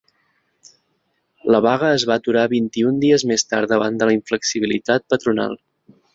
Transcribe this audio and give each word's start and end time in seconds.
La 1.55 1.59
vaga 1.65 1.91
es 1.97 2.05
va 2.11 2.17
aturar 2.21 2.45
vint-i-un 2.55 2.97
dies 3.05 3.27
més 3.33 3.45
tard 3.53 3.75
davant 3.75 4.01
de 4.01 4.09
la 4.11 4.17
inflexibilitat 4.19 5.09
patronal. 5.15 5.57